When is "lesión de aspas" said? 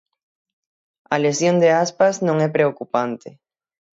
1.25-2.15